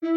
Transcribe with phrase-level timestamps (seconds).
[0.00, 0.10] Olá,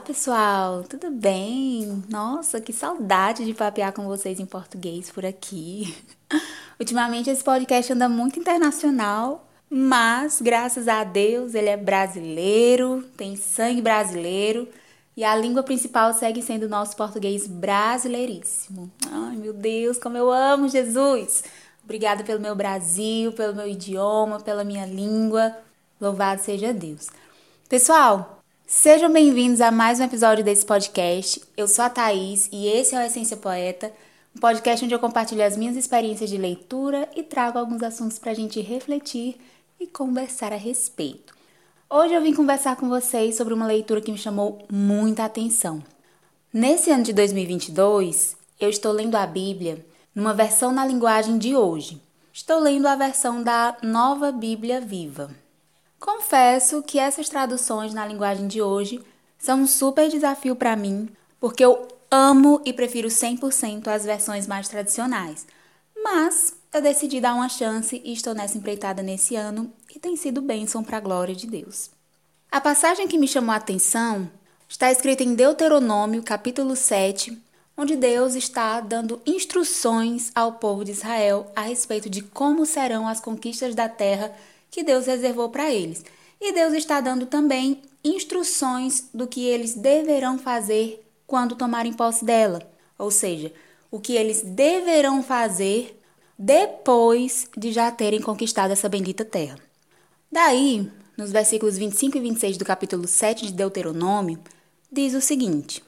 [0.00, 2.02] pessoal, tudo bem?
[2.08, 5.94] Nossa, que saudade de papear com vocês em português por aqui.
[6.80, 13.82] Ultimamente esse podcast anda muito internacional, mas graças a Deus ele é brasileiro, tem sangue
[13.82, 14.66] brasileiro
[15.16, 18.90] e a língua principal segue sendo o nosso português brasileiríssimo.
[19.10, 21.44] Ai, meu Deus, como eu amo Jesus!
[21.82, 25.56] Obrigada pelo meu Brasil, pelo meu idioma, pela minha língua.
[26.00, 27.08] Louvado seja Deus.
[27.68, 28.34] Pessoal,
[28.66, 31.40] Sejam bem-vindos a mais um episódio desse podcast.
[31.54, 33.92] Eu sou a Thaís e esse é o Essência Poeta,
[34.34, 38.30] um podcast onde eu compartilho as minhas experiências de leitura e trago alguns assuntos para
[38.30, 39.36] a gente refletir
[39.78, 41.33] e conversar a respeito.
[41.96, 45.80] Hoje eu vim conversar com vocês sobre uma leitura que me chamou muita atenção.
[46.52, 52.02] Nesse ano de 2022, eu estou lendo a Bíblia numa versão na linguagem de hoje.
[52.32, 55.30] Estou lendo a versão da Nova Bíblia Viva.
[56.00, 59.00] Confesso que essas traduções na linguagem de hoje
[59.38, 61.08] são um super desafio para mim,
[61.38, 65.46] porque eu amo e prefiro 100% as versões mais tradicionais.
[66.02, 69.72] Mas eu decidi dar uma chance e estou nessa empreitada nesse ano
[70.04, 71.90] tem sido bênção para a glória de Deus.
[72.52, 74.30] A passagem que me chamou a atenção
[74.68, 77.40] está escrita em Deuteronômio, capítulo 7,
[77.74, 83.18] onde Deus está dando instruções ao povo de Israel a respeito de como serão as
[83.18, 84.30] conquistas da terra
[84.70, 86.04] que Deus reservou para eles.
[86.38, 92.60] E Deus está dando também instruções do que eles deverão fazer quando tomarem posse dela.
[92.98, 93.50] Ou seja,
[93.90, 95.98] o que eles deverão fazer
[96.38, 99.63] depois de já terem conquistado essa bendita terra.
[100.34, 104.40] Daí, nos versículos 25 e 26 do capítulo 7 de Deuteronômio,
[104.90, 105.80] diz o seguinte: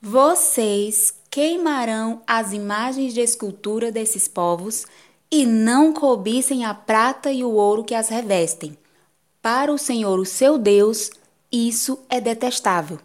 [0.00, 4.86] Vocês queimarão as imagens de escultura desses povos
[5.30, 8.74] e não cobissem a prata e o ouro que as revestem.
[9.42, 11.10] Para o Senhor, o seu Deus,
[11.52, 12.98] isso é detestável.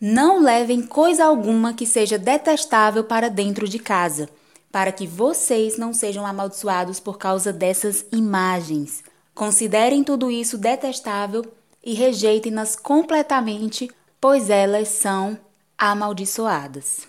[0.00, 4.28] Não levem coisa alguma que seja detestável para dentro de casa,
[4.72, 9.04] para que vocês não sejam amaldiçoados por causa dessas imagens.
[9.36, 11.44] Considerem tudo isso detestável
[11.84, 15.38] e rejeitem-nas completamente, pois elas são
[15.76, 17.06] amaldiçoadas.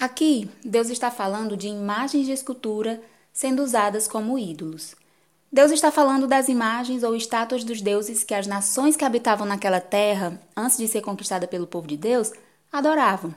[0.00, 3.00] Aqui, Deus está falando de imagens de escultura
[3.32, 4.96] sendo usadas como ídolos.
[5.50, 9.80] Deus está falando das imagens ou estátuas dos deuses que as nações que habitavam naquela
[9.80, 12.32] terra, antes de ser conquistada pelo povo de Deus,
[12.72, 13.32] adoravam.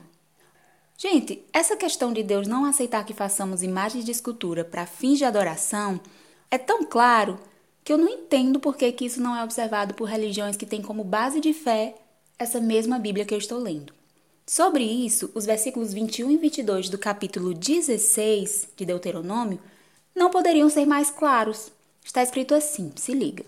[0.98, 5.24] Gente, essa questão de Deus não aceitar que façamos imagens de escultura para fins de
[5.24, 6.00] adoração
[6.50, 7.38] é tão claro
[7.86, 10.82] que eu não entendo por que, que isso não é observado por religiões que têm
[10.82, 11.94] como base de fé
[12.36, 13.92] essa mesma Bíblia que eu estou lendo.
[14.44, 19.60] Sobre isso, os versículos 21 e 22 do capítulo 16 de Deuteronômio
[20.16, 21.70] não poderiam ser mais claros.
[22.04, 23.44] Está escrito assim, se liga.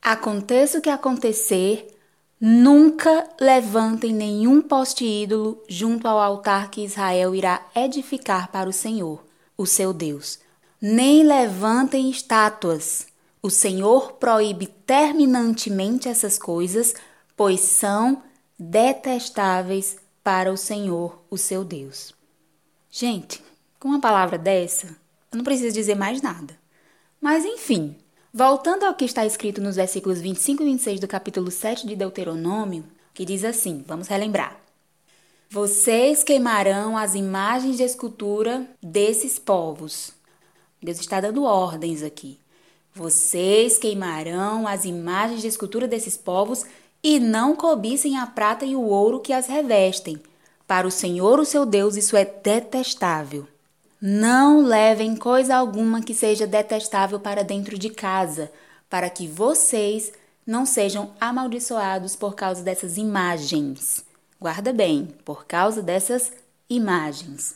[0.00, 1.94] Aconteça o que acontecer,
[2.40, 9.22] nunca levantem nenhum poste ídolo junto ao altar que Israel irá edificar para o Senhor,
[9.58, 10.38] o seu Deus.
[10.80, 13.11] Nem levantem estátuas.
[13.44, 16.94] O Senhor proíbe terminantemente essas coisas,
[17.36, 18.22] pois são
[18.56, 22.14] detestáveis para o Senhor, o seu Deus.
[22.88, 23.42] Gente,
[23.80, 24.96] com uma palavra dessa,
[25.32, 26.56] eu não preciso dizer mais nada.
[27.20, 27.96] Mas enfim,
[28.32, 32.84] voltando ao que está escrito nos versículos 25 e 26 do capítulo 7 de Deuteronômio,
[33.12, 34.56] que diz assim: vamos relembrar.
[35.50, 40.12] Vocês queimarão as imagens de escultura desses povos.
[40.80, 42.41] Deus está dando ordens aqui.
[42.94, 46.66] Vocês queimarão as imagens de escultura desses povos
[47.02, 50.20] e não cobissem a prata e o ouro que as revestem.
[50.66, 53.48] Para o Senhor, o seu Deus, isso é detestável.
[54.00, 58.52] Não levem coisa alguma que seja detestável para dentro de casa,
[58.90, 60.12] para que vocês
[60.46, 64.04] não sejam amaldiçoados por causa dessas imagens.
[64.40, 66.32] Guarda bem, por causa dessas
[66.68, 67.54] imagens.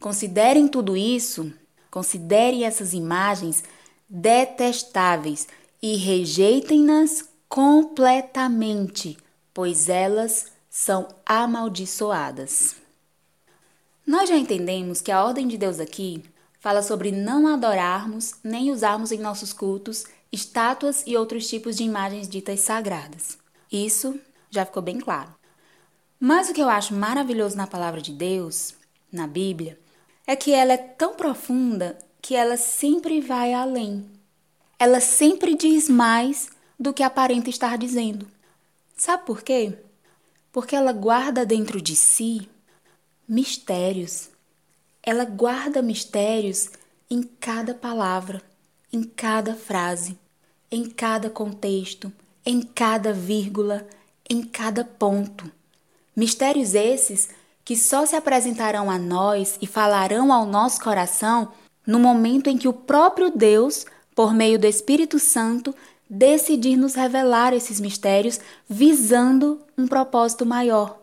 [0.00, 1.52] Considerem tudo isso,
[1.90, 3.62] considerem essas imagens
[4.08, 5.46] detestáveis
[5.82, 9.16] e rejeitem-nas completamente,
[9.52, 12.76] pois elas são amaldiçoadas.
[14.06, 16.24] Nós já entendemos que a ordem de Deus aqui
[16.60, 22.28] fala sobre não adorarmos nem usarmos em nossos cultos estátuas e outros tipos de imagens
[22.28, 23.38] ditas sagradas.
[23.70, 24.18] Isso
[24.50, 25.34] já ficou bem claro.
[26.20, 28.74] Mas o que eu acho maravilhoso na palavra de Deus,
[29.12, 29.78] na Bíblia,
[30.26, 34.06] é que ela é tão profunda que ela sempre vai além.
[34.78, 38.26] Ela sempre diz mais do que aparenta estar dizendo.
[38.96, 39.76] Sabe por quê?
[40.52, 42.48] Porque ela guarda dentro de si
[43.28, 44.30] mistérios.
[45.02, 46.70] Ela guarda mistérios
[47.10, 48.42] em cada palavra,
[48.92, 50.18] em cada frase,
[50.70, 52.12] em cada contexto,
[52.44, 53.86] em cada vírgula,
[54.28, 55.50] em cada ponto.
[56.14, 57.28] Mistérios esses
[57.64, 61.52] que só se apresentarão a nós e falarão ao nosso coração
[61.88, 65.74] no momento em que o próprio Deus, por meio do Espírito Santo,
[66.08, 68.38] decidir nos revelar esses mistérios
[68.68, 70.98] visando um propósito maior.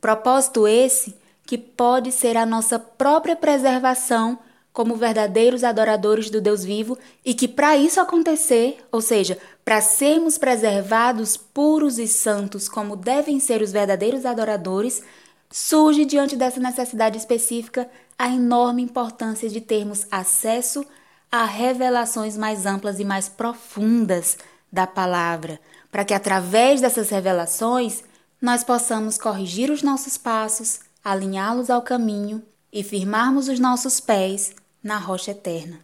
[0.00, 4.38] Propósito esse que pode ser a nossa própria preservação
[4.72, 10.38] como verdadeiros adoradores do Deus vivo e que para isso acontecer, ou seja, para sermos
[10.38, 15.02] preservados puros e santos como devem ser os verdadeiros adoradores,
[15.50, 20.84] surge diante dessa necessidade específica a enorme importância de termos acesso
[21.30, 24.36] a revelações mais amplas e mais profundas
[24.70, 25.58] da palavra,
[25.90, 28.04] para que através dessas revelações
[28.40, 32.42] nós possamos corrigir os nossos passos, alinhá-los ao caminho
[32.72, 35.80] e firmarmos os nossos pés na rocha eterna.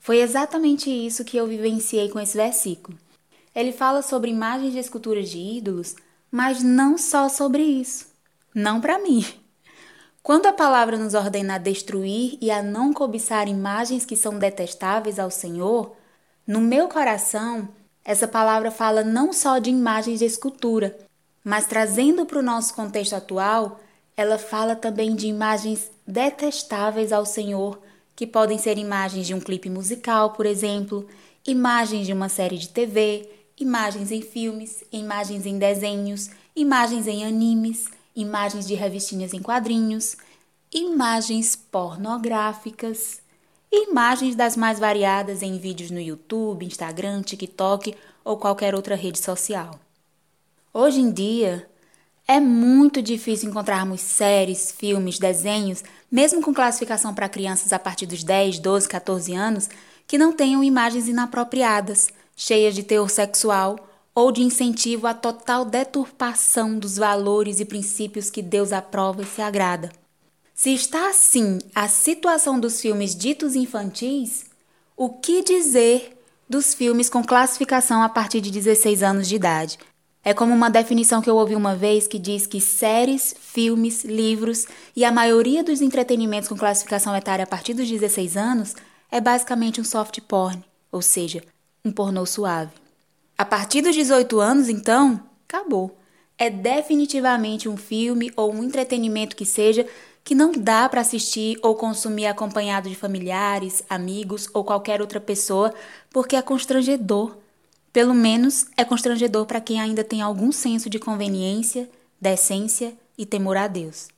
[0.00, 2.98] Foi exatamente isso que eu vivenciei com esse versículo.
[3.54, 5.94] Ele fala sobre imagens de esculturas de ídolos,
[6.30, 8.06] mas não só sobre isso.
[8.54, 9.24] Não para mim.
[10.24, 15.18] Quando a palavra nos ordena a destruir e a não cobiçar imagens que são detestáveis
[15.18, 15.94] ao Senhor,
[16.46, 17.68] no meu coração,
[18.02, 20.96] essa palavra fala não só de imagens de escultura,
[21.44, 23.78] mas trazendo para o nosso contexto atual,
[24.16, 27.78] ela fala também de imagens detestáveis ao Senhor
[28.16, 31.06] que podem ser imagens de um clipe musical, por exemplo,
[31.46, 33.28] imagens de uma série de TV,
[33.60, 40.16] imagens em filmes, imagens em desenhos, imagens em animes, imagens de revistinhas em quadrinhos,
[40.72, 43.20] imagens pornográficas,
[43.70, 47.94] imagens das mais variadas em vídeos no YouTube, Instagram, TikTok
[48.24, 49.78] ou qualquer outra rede social.
[50.72, 51.68] Hoje em dia,
[52.26, 58.24] é muito difícil encontrarmos séries, filmes, desenhos, mesmo com classificação para crianças a partir dos
[58.24, 59.68] 10, 12, 14 anos,
[60.06, 63.76] que não tenham imagens inapropriadas, cheias de teor sexual
[64.14, 69.42] ou de incentivo à total deturpação dos valores e princípios que Deus aprova e se
[69.42, 69.90] agrada.
[70.54, 74.44] Se está assim a situação dos filmes ditos infantis,
[74.96, 76.16] o que dizer
[76.48, 79.78] dos filmes com classificação a partir de 16 anos de idade,
[80.22, 84.66] é como uma definição que eu ouvi uma vez que diz que séries, filmes, livros
[84.94, 88.76] e a maioria dos entretenimentos com classificação etária a partir dos 16 anos
[89.10, 91.42] é basicamente um soft porn, ou seja,
[91.84, 92.83] um pornô suave.
[93.36, 95.98] A partir dos 18 anos, então, acabou.
[96.38, 99.86] É definitivamente um filme ou um entretenimento que seja
[100.22, 105.72] que não dá para assistir ou consumir acompanhado de familiares, amigos ou qualquer outra pessoa,
[106.10, 107.36] porque é constrangedor
[107.94, 111.88] pelo menos é constrangedor para quem ainda tem algum senso de conveniência,
[112.20, 114.08] decência e temor a Deus.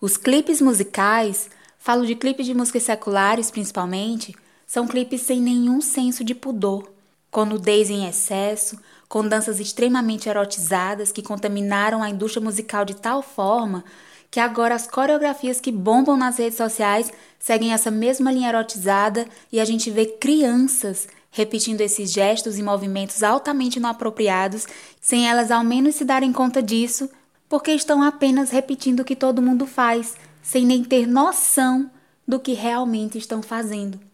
[0.00, 4.32] Os clipes musicais, falo de clipes de músicas seculares principalmente,
[4.64, 6.88] são clipes sem nenhum senso de pudor,
[7.36, 8.78] com nudez em excesso,
[9.10, 13.84] com danças extremamente erotizadas que contaminaram a indústria musical de tal forma
[14.30, 19.60] que agora as coreografias que bombam nas redes sociais seguem essa mesma linha erotizada e
[19.60, 24.66] a gente vê crianças repetindo esses gestos e movimentos altamente inapropriados,
[24.98, 27.06] sem elas ao menos se darem conta disso,
[27.50, 31.90] porque estão apenas repetindo o que todo mundo faz, sem nem ter noção
[32.26, 34.05] do que realmente estão fazendo.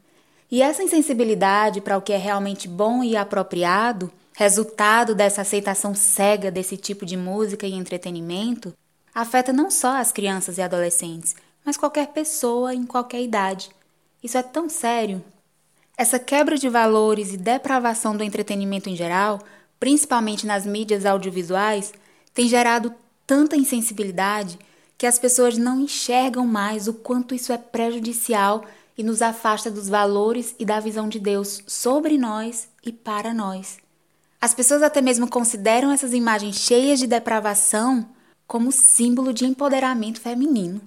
[0.53, 6.49] E essa insensibilidade para o que é realmente bom e apropriado, resultado dessa aceitação cega
[6.49, 8.73] desse tipo de música e entretenimento,
[9.13, 13.71] afeta não só as crianças e adolescentes, mas qualquer pessoa em qualquer idade.
[14.23, 15.25] Isso é tão sério
[15.97, 19.41] essa quebra de valores e depravação do entretenimento em geral,
[19.79, 21.93] principalmente nas mídias audiovisuais,
[22.33, 22.93] tem gerado
[23.27, 24.59] tanta insensibilidade
[24.97, 28.65] que as pessoas não enxergam mais o quanto isso é prejudicial
[28.97, 33.79] e nos afasta dos valores e da visão de Deus sobre nós e para nós.
[34.41, 38.09] As pessoas até mesmo consideram essas imagens cheias de depravação
[38.47, 40.81] como símbolo de empoderamento feminino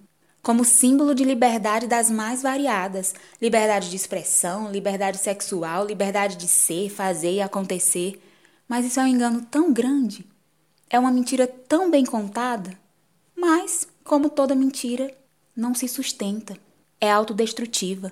[0.45, 6.91] como símbolo de liberdade das mais variadas: liberdade de expressão, liberdade sexual, liberdade de ser,
[6.91, 8.21] fazer e acontecer.
[8.67, 10.24] Mas isso é um engano tão grande.
[10.88, 12.77] É uma mentira tão bem contada.
[13.35, 15.12] Mas, como toda mentira,
[15.55, 16.55] não se sustenta.
[16.99, 18.11] É autodestrutiva.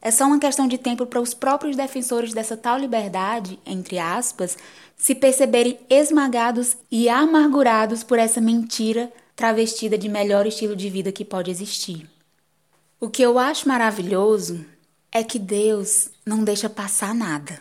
[0.00, 4.56] É só uma questão de tempo para os próprios defensores dessa tal liberdade, entre aspas,
[4.96, 11.24] se perceberem esmagados e amargurados por essa mentira travestida de melhor estilo de vida que
[11.24, 12.08] pode existir.
[13.00, 14.64] O que eu acho maravilhoso
[15.10, 17.60] é que Deus não deixa passar nada.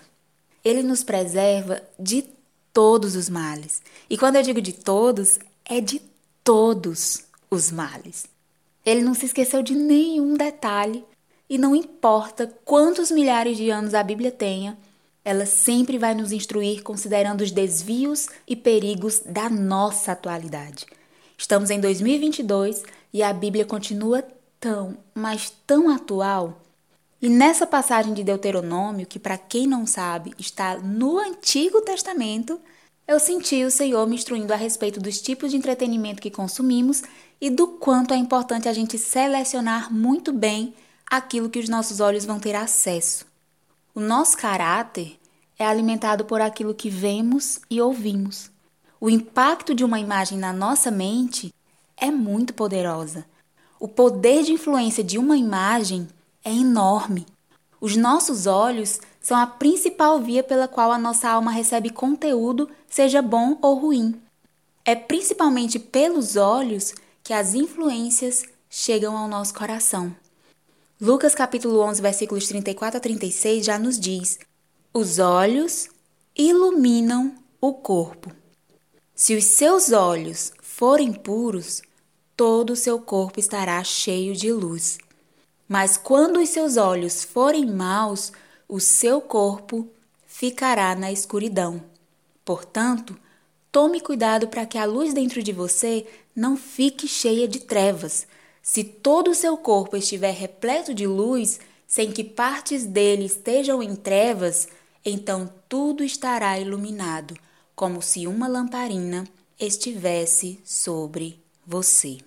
[0.63, 2.25] Ele nos preserva de
[2.73, 3.81] todos os males.
[4.09, 6.01] E quando eu digo de todos, é de
[6.43, 8.25] todos os males.
[8.87, 11.03] Ele não se esqueceu de nenhum detalhe
[11.49, 14.77] e não importa quantos milhares de anos a Bíblia tenha,
[15.25, 20.85] ela sempre vai nos instruir considerando os desvios e perigos da nossa atualidade.
[21.37, 24.23] Estamos em 2022 e a Bíblia continua
[24.57, 26.61] tão, mas tão atual.
[27.21, 32.57] E nessa passagem de Deuteronômio, que para quem não sabe está no Antigo Testamento,
[33.07, 37.01] eu senti o Senhor me instruindo a respeito dos tipos de entretenimento que consumimos
[37.39, 40.73] e do quanto é importante a gente selecionar muito bem
[41.09, 43.25] aquilo que os nossos olhos vão ter acesso.
[43.95, 45.17] O nosso caráter
[45.57, 48.51] é alimentado por aquilo que vemos e ouvimos.
[48.99, 51.53] O impacto de uma imagem na nossa mente
[51.95, 53.25] é muito poderosa.
[53.79, 56.07] O poder de influência de uma imagem
[56.43, 57.25] é enorme.
[57.79, 63.21] Os nossos olhos são a principal via pela qual a nossa alma recebe conteúdo, seja
[63.21, 64.15] bom ou ruim.
[64.85, 70.15] É principalmente pelos olhos que as influências chegam ao nosso coração.
[71.01, 74.39] Lucas capítulo 11, versículos 34 a 36 já nos diz:
[74.93, 75.89] Os olhos
[76.33, 78.31] iluminam o corpo.
[79.13, 81.81] Se os seus olhos forem puros,
[82.33, 84.97] todo o seu corpo estará cheio de luz.
[85.67, 88.31] Mas quando os seus olhos forem maus,
[88.67, 89.87] o seu corpo
[90.25, 91.81] ficará na escuridão.
[92.43, 93.17] Portanto,
[93.71, 96.05] tome cuidado para que a luz dentro de você
[96.35, 98.27] não fique cheia de trevas
[98.67, 101.57] se todo o seu corpo estiver repleto de luz,
[101.87, 104.67] sem que partes dele estejam em trevas,
[105.05, 107.33] então tudo estará iluminado,
[107.73, 109.25] como se uma lamparina
[109.57, 112.17] estivesse sobre você.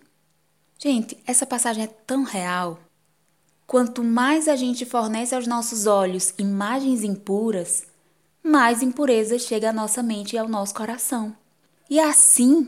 [0.79, 2.81] Gente, essa passagem é tão real.
[3.71, 7.85] Quanto mais a gente fornece aos nossos olhos imagens impuras,
[8.43, 11.33] mais impureza chega à nossa mente e ao nosso coração.
[11.89, 12.67] E assim,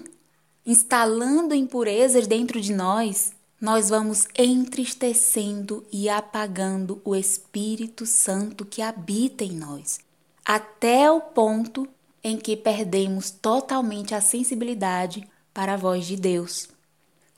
[0.65, 9.43] instalando impurezas dentro de nós, nós vamos entristecendo e apagando o Espírito Santo que habita
[9.43, 9.99] em nós,
[10.45, 11.89] até o ponto
[12.23, 16.69] em que perdemos totalmente a sensibilidade para a voz de Deus.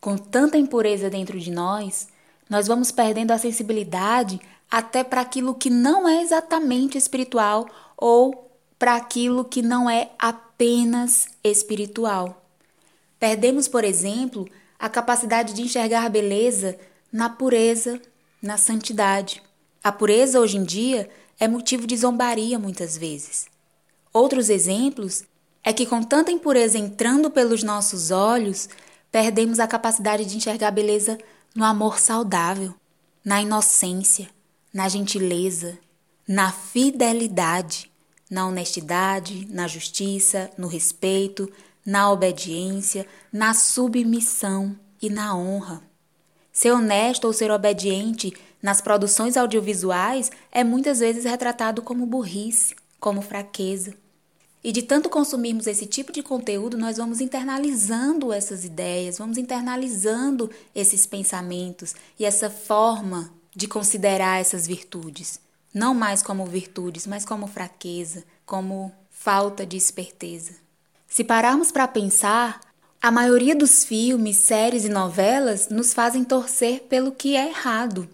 [0.03, 2.13] Com tanta impureza dentro de nós,
[2.49, 8.97] nós vamos perdendo a sensibilidade até para aquilo que não é exatamente espiritual ou para
[8.97, 12.45] aquilo que não é apenas espiritual.
[13.19, 14.49] Perdemos, por exemplo,
[14.79, 16.77] a capacidade de enxergar beleza
[17.11, 18.01] na pureza,
[18.43, 19.43] na santidade.
[19.83, 21.09] A pureza hoje em dia
[21.39, 23.47] é motivo de zombaria muitas vezes.
[24.13, 25.25] Outros exemplos
[25.63, 28.69] é que, com tanta impureza entrando pelos nossos olhos,
[29.11, 31.19] perdemos a capacidade de enxergar beleza
[31.55, 32.75] no amor saudável,
[33.25, 34.29] na inocência,
[34.73, 35.79] na gentileza,
[36.27, 37.91] na fidelidade,
[38.29, 41.51] na honestidade, na justiça, no respeito,
[41.87, 45.83] na obediência, na submissão e na honra.
[46.53, 48.33] Ser honesto ou ser obediente
[48.63, 53.95] nas produções audiovisuais é muitas vezes retratado como burrice, como fraqueza.
[54.65, 60.51] E de tanto consumirmos esse tipo de conteúdo, nós vamos internalizando essas ideias, vamos internalizando
[60.75, 65.39] esses pensamentos e essa forma de considerar essas virtudes.
[65.75, 70.53] Não mais como virtudes, mas como fraqueza, como falta de esperteza.
[71.07, 72.59] Se pararmos para pensar,
[73.03, 78.09] a maioria dos filmes, séries e novelas nos fazem torcer pelo que é errado.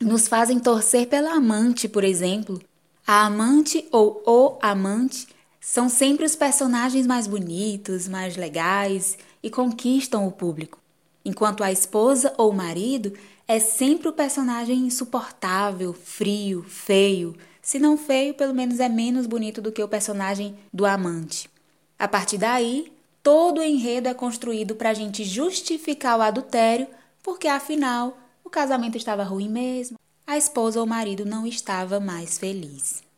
[0.00, 2.58] Nos fazem torcer pela amante, por exemplo.
[3.06, 5.26] A amante ou o amante
[5.70, 10.80] são sempre os personagens mais bonitos, mais legais e conquistam o público.
[11.24, 13.12] Enquanto a esposa ou o marido
[13.46, 17.36] é sempre o personagem insuportável, frio, feio.
[17.62, 21.48] Se não feio, pelo menos é menos bonito do que o personagem do amante.
[21.96, 26.88] A partir daí, todo o enredo é construído para a gente justificar o adultério,
[27.22, 29.96] porque afinal o casamento estava ruim mesmo,
[30.26, 33.08] a esposa ou o marido não estava mais feliz.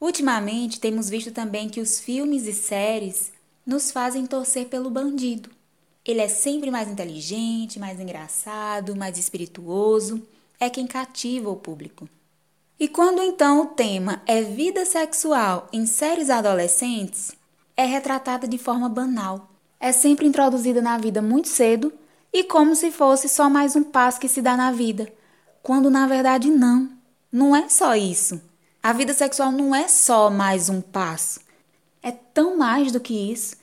[0.00, 3.32] Ultimamente, temos visto também que os filmes e séries
[3.66, 5.50] nos fazem torcer pelo bandido.
[6.04, 10.22] Ele é sempre mais inteligente, mais engraçado, mais espirituoso,
[10.60, 12.08] é quem cativa o público.
[12.78, 17.32] E quando então o tema é vida sexual em séries adolescentes,
[17.76, 19.50] é retratada de forma banal.
[19.80, 21.92] É sempre introduzida na vida muito cedo
[22.32, 25.12] e como se fosse só mais um passo que se dá na vida,
[25.62, 26.90] quando na verdade não.
[27.30, 28.40] Não é só isso.
[28.84, 31.40] A vida sexual não é só mais um passo.
[32.02, 33.56] É tão mais do que isso.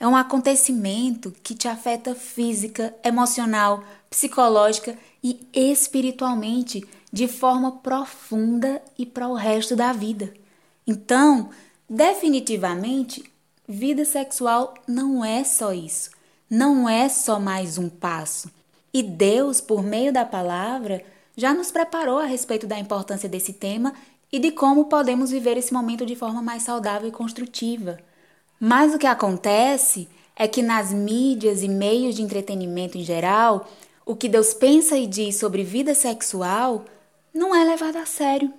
[0.00, 9.06] É um acontecimento que te afeta física, emocional, psicológica e espiritualmente de forma profunda e
[9.06, 10.34] para o resto da vida.
[10.84, 11.50] Então,
[11.88, 13.22] definitivamente,
[13.70, 16.10] Vida sexual não é só isso,
[16.48, 18.50] não é só mais um passo.
[18.94, 21.04] E Deus, por meio da palavra,
[21.36, 23.92] já nos preparou a respeito da importância desse tema
[24.32, 27.98] e de como podemos viver esse momento de forma mais saudável e construtiva.
[28.60, 33.68] Mas o que acontece é que nas mídias e meios de entretenimento em geral,
[34.04, 36.84] o que Deus pensa e diz sobre vida sexual
[37.32, 38.52] não é levado a sério.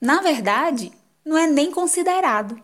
[0.00, 0.92] Na verdade,
[1.24, 2.60] não é nem considerado.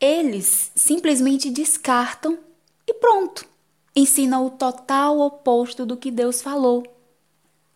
[0.00, 2.38] Eles simplesmente descartam
[2.86, 3.46] e pronto.
[3.94, 6.84] Ensina o total oposto do que Deus falou.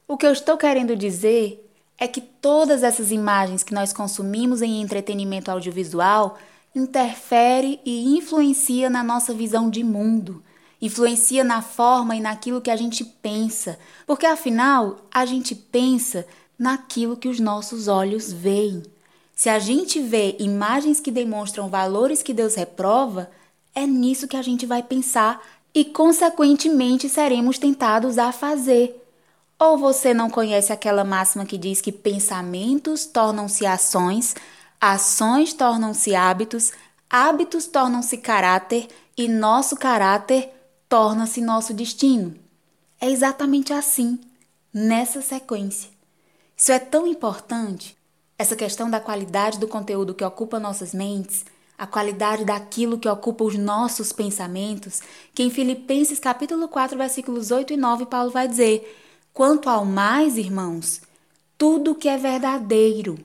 [0.07, 1.64] O que eu estou querendo dizer
[1.99, 6.39] é que todas essas imagens que nós consumimos em entretenimento audiovisual
[6.75, 10.43] interfere e influencia na nossa visão de mundo,
[10.83, 16.27] influencia na forma e naquilo que a gente pensa, porque afinal a gente pensa
[16.59, 18.83] naquilo que os nossos olhos veem.
[19.35, 23.31] Se a gente vê imagens que demonstram valores que Deus reprova,
[23.75, 25.43] é nisso que a gente vai pensar
[25.75, 29.04] e, consequentemente, seremos tentados a fazer.
[29.59, 34.35] Ou você não conhece aquela máxima que diz que pensamentos tornam-se ações,
[34.81, 36.73] ações tornam-se hábitos,
[37.09, 40.51] hábitos tornam-se caráter e nosso caráter
[40.89, 42.35] torna-se nosso destino?
[43.01, 44.21] É exatamente assim,
[44.73, 45.91] nessa sequência.
[46.57, 47.97] Isso é tão importante
[48.37, 51.45] essa questão da qualidade do conteúdo que ocupa nossas mentes,
[51.79, 55.01] a qualidade daquilo que ocupa os nossos pensamentos,
[55.35, 59.04] que em Filipenses capítulo 4, versículos 8 e 9, Paulo vai dizer:
[59.35, 61.03] Quanto ao mais, irmãos,
[61.59, 63.19] tudo que é verdadeiro,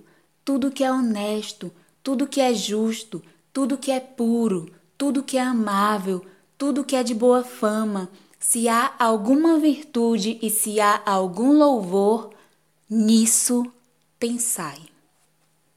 [0.44, 3.22] tudo que é honesto, tudo que é justo,
[3.54, 6.25] tudo que é puro, tudo que é amável,
[6.58, 12.32] tudo que é de boa fama, se há alguma virtude e se há algum louvor,
[12.89, 13.72] nisso
[14.20, 14.80] pensai.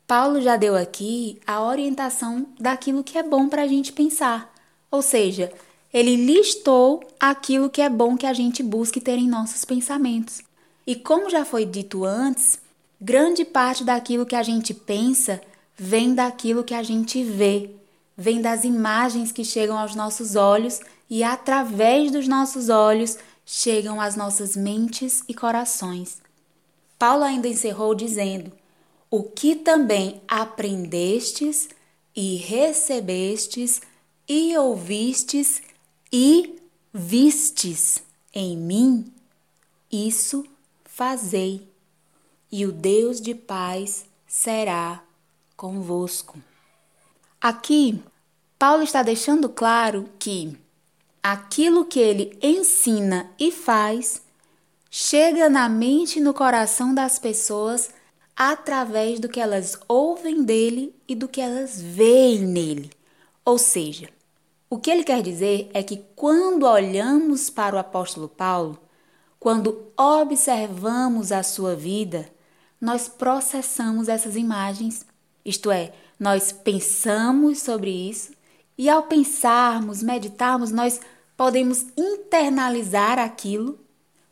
[0.06, 4.50] Paulo já deu aqui a orientação daquilo que é bom para a gente pensar.
[4.90, 5.52] Ou seja,
[5.92, 10.40] ele listou aquilo que é bom que a gente busque ter em nossos pensamentos.
[10.86, 12.58] E como já foi dito antes,
[13.00, 15.40] grande parte daquilo que a gente pensa
[15.76, 17.70] vem daquilo que a gente vê,
[18.16, 24.16] vem das imagens que chegam aos nossos olhos e através dos nossos olhos chegam às
[24.16, 26.22] nossas mentes e corações.
[26.98, 28.52] Paulo ainda encerrou dizendo:
[29.10, 31.68] o que também aprendestes
[32.14, 33.80] e recebestes
[34.28, 35.60] e ouvistes
[36.12, 36.60] e
[36.92, 38.02] vistes
[38.34, 39.10] em mim,
[39.90, 40.44] isso
[40.84, 41.66] fazei,
[42.50, 45.02] e o Deus de paz será
[45.56, 46.38] convosco.
[47.40, 48.02] Aqui,
[48.58, 50.56] Paulo está deixando claro que
[51.22, 54.22] aquilo que ele ensina e faz
[54.90, 57.90] chega na mente e no coração das pessoas
[58.36, 62.90] através do que elas ouvem dele e do que elas veem nele.
[63.44, 64.08] Ou seja,
[64.72, 68.78] o que ele quer dizer é que quando olhamos para o apóstolo Paulo,
[69.38, 72.26] quando observamos a sua vida,
[72.80, 75.04] nós processamos essas imagens,
[75.44, 78.32] isto é, nós pensamos sobre isso
[78.78, 81.02] e ao pensarmos, meditarmos, nós
[81.36, 83.78] podemos internalizar aquilo,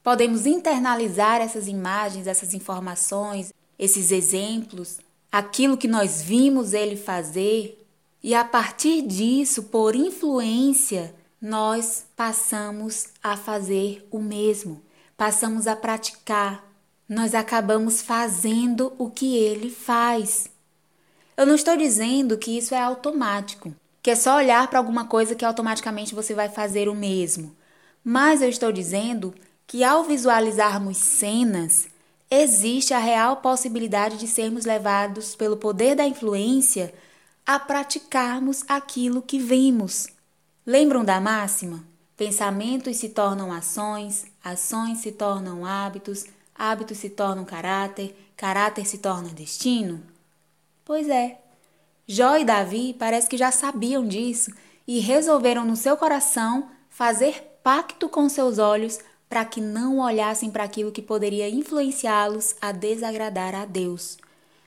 [0.03, 5.01] podemos internalizar essas imagens, essas informações, esses exemplos,
[5.31, 7.80] aquilo que nós vimos ele fazer,
[8.23, 14.83] e a partir disso, por influência, nós passamos a fazer o mesmo,
[15.17, 16.63] passamos a praticar,
[17.09, 20.49] nós acabamos fazendo o que ele faz.
[21.37, 25.35] Eu não estou dizendo que isso é automático, que é só olhar para alguma coisa
[25.35, 27.57] que automaticamente você vai fazer o mesmo.
[28.05, 29.35] Mas eu estou dizendo
[29.67, 31.89] que ao visualizarmos cenas,
[32.31, 36.93] existe a real possibilidade de sermos levados pelo poder da influência
[37.47, 40.09] a praticarmos aquilo que vimos.
[40.67, 41.85] Lembram da máxima?
[42.17, 49.31] Pensamentos se tornam ações, ações se tornam hábitos, hábitos se tornam caráter, caráter se torna
[49.31, 50.03] destino?
[50.85, 51.41] Pois é.
[52.07, 54.51] Jó e Davi parece que já sabiam disso
[54.87, 58.99] e resolveram no seu coração fazer pacto com seus olhos
[59.29, 64.19] para que não olhassem para aquilo que poderia influenciá-los a desagradar a Deus.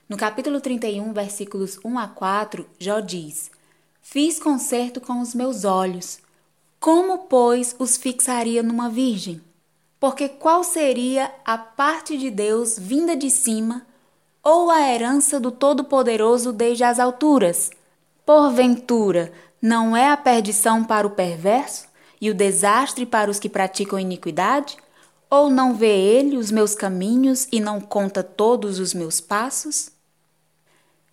[0.08, 3.50] No capítulo 31, versículos 1 a 4, Jó diz:
[4.02, 6.18] Fiz concerto com os meus olhos.
[6.78, 9.40] Como, pois, os fixaria numa virgem?
[9.98, 13.86] Porque qual seria a parte de Deus vinda de cima,
[14.42, 17.70] ou a herança do Todo-Poderoso desde as alturas?
[18.26, 21.88] Porventura, não é a perdição para o perverso?
[22.24, 24.78] e o desastre para os que praticam iniquidade?
[25.28, 29.90] Ou não vê ele os meus caminhos e não conta todos os meus passos?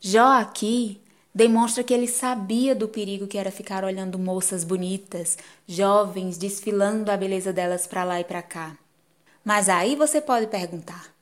[0.04, 1.00] Jó aqui
[1.34, 5.38] demonstra que ele sabia do perigo que era ficar olhando moças bonitas,
[5.68, 8.76] jovens, desfilando a beleza delas para lá e para cá.
[9.46, 11.14] Mas aí você pode perguntar: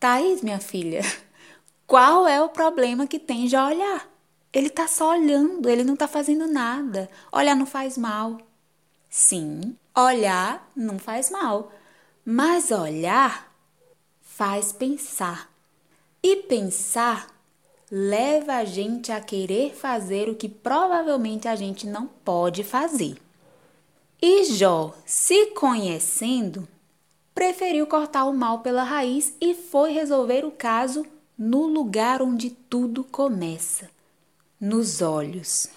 [0.00, 1.00] Thaís, minha filha,
[1.86, 4.04] qual é o problema que tem já olhar?
[4.52, 7.08] Ele está só olhando, ele não está fazendo nada.
[7.30, 8.38] Olhar não faz mal.
[9.08, 11.72] Sim, olhar não faz mal.
[12.24, 13.52] Mas olhar
[14.22, 15.48] faz pensar.
[16.20, 17.33] E pensar
[17.90, 23.16] leva a gente a querer fazer o que provavelmente a gente não pode fazer.
[24.20, 26.66] E Jó, se conhecendo,
[27.34, 31.04] preferiu cortar o mal pela raiz e foi resolver o caso
[31.36, 33.90] no lugar onde tudo começa
[34.60, 35.68] nos olhos.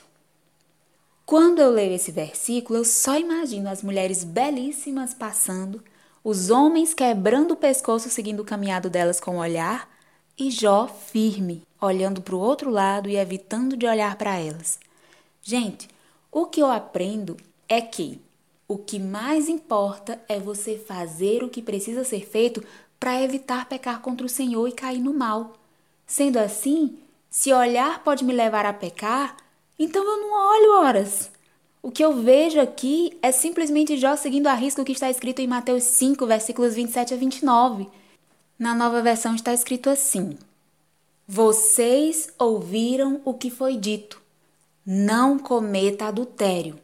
[1.26, 5.84] Quando eu leio esse versículo, eu só imagino as mulheres belíssimas passando,
[6.24, 9.89] os homens quebrando o pescoço seguindo o caminhado delas com o olhar,
[10.38, 14.80] e Jó firme, olhando para o outro lado e evitando de olhar para elas.
[15.41, 15.88] Gente,
[16.32, 18.21] o que eu aprendo é que
[18.67, 22.63] o que mais importa é você fazer o que precisa ser feito
[23.00, 25.54] para evitar pecar contra o Senhor e cair no mal.
[26.06, 26.97] Sendo assim,
[27.30, 29.38] se olhar pode me levar a pecar,
[29.80, 31.32] então eu não olho horas.
[31.82, 35.39] O que eu vejo aqui é simplesmente Jó seguindo a risca o que está escrito
[35.39, 37.88] em Mateus 5, versículos 27 a 29.
[38.58, 40.36] Na nova versão está escrito assim:
[41.28, 44.20] Vocês ouviram o que foi dito,
[44.84, 46.80] não cometa adultério.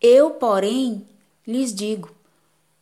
[0.00, 1.06] Eu, porém,
[1.46, 2.10] lhes digo: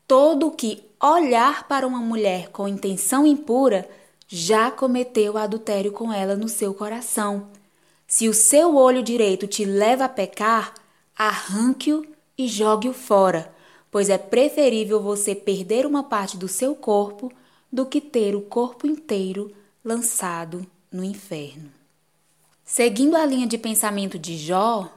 [0.06, 3.88] todo que olhar para uma mulher com intenção impura
[4.28, 7.48] já cometeu adultério com ela no seu coração.
[8.06, 10.72] Se o seu olho direito te leva a pecar,
[11.16, 12.06] arranque-o
[12.38, 13.52] e jogue-o fora,
[13.90, 17.32] pois é preferível você perder uma parte do seu corpo
[17.74, 19.52] do que ter o corpo inteiro
[19.84, 21.72] lançado no inferno.
[22.64, 24.88] Seguindo a linha de pensamento de Jó,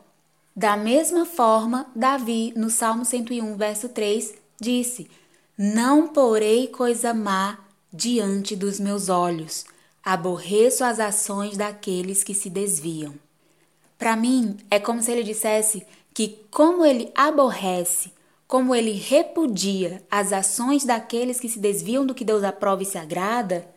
[0.56, 5.10] da mesma forma, Davi, no Salmo 101, verso 3, disse:
[5.58, 7.58] Não porei coisa má
[7.92, 9.66] diante dos meus olhos.
[10.04, 13.16] Aborreço as ações daqueles que se desviam.
[13.98, 18.14] Para mim, é como se ele dissesse que, como ele aborrece,
[18.48, 22.98] como ele repudia as ações daqueles que se desviam do que Deus aprova e se
[22.98, 23.68] agrada,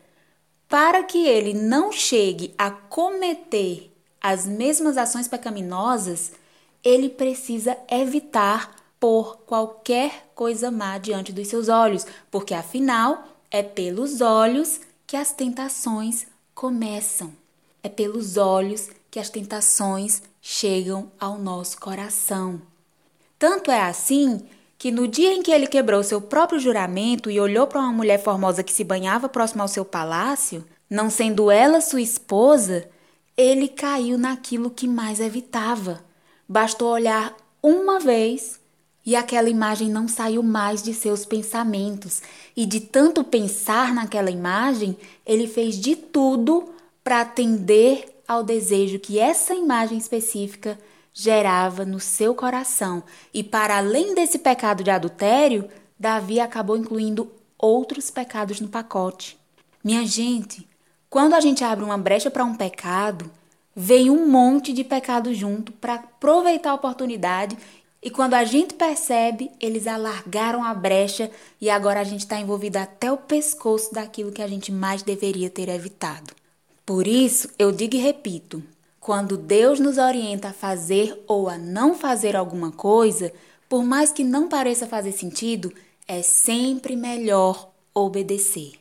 [0.69, 6.31] para que ele não chegue a cometer as mesmas ações pecaminosas,
[6.83, 14.21] ele precisa evitar por qualquer coisa má diante dos seus olhos, porque afinal é pelos
[14.21, 17.33] olhos que as tentações começam.
[17.83, 22.61] É pelos olhos que as tentações chegam ao nosso coração.
[23.37, 24.39] Tanto é assim
[24.81, 28.17] que no dia em que ele quebrou seu próprio juramento e olhou para uma mulher
[28.17, 32.89] formosa que se banhava próximo ao seu palácio, não sendo ela sua esposa,
[33.37, 36.03] ele caiu naquilo que mais evitava.
[36.49, 38.59] Bastou olhar uma vez
[39.05, 42.23] e aquela imagem não saiu mais de seus pensamentos,
[42.57, 46.69] e de tanto pensar naquela imagem, ele fez de tudo
[47.03, 50.75] para atender ao desejo que essa imagem específica
[51.13, 53.03] gerava no seu coração.
[53.33, 55.69] E para além desse pecado de adultério,
[55.99, 59.37] Davi acabou incluindo outros pecados no pacote.
[59.83, 60.67] Minha gente,
[61.09, 63.29] quando a gente abre uma brecha para um pecado,
[63.75, 67.57] vem um monte de pecado junto para aproveitar a oportunidade
[68.03, 72.77] e quando a gente percebe, eles alargaram a brecha e agora a gente está envolvido
[72.77, 76.33] até o pescoço daquilo que a gente mais deveria ter evitado.
[76.83, 78.63] Por isso, eu digo e repito:
[79.01, 83.33] quando Deus nos orienta a fazer ou a não fazer alguma coisa,
[83.67, 85.73] por mais que não pareça fazer sentido,
[86.07, 88.73] é sempre melhor obedecer.